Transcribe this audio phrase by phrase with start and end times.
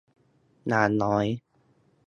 [0.67, 1.25] อย่างน้อย